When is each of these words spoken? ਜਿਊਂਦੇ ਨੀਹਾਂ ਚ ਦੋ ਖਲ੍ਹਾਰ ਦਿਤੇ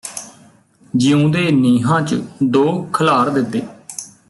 ਜਿਊਂਦੇ 0.95 1.51
ਨੀਹਾਂ 1.51 2.01
ਚ 2.01 2.21
ਦੋ 2.43 2.65
ਖਲ੍ਹਾਰ 2.93 3.29
ਦਿਤੇ 3.29 3.61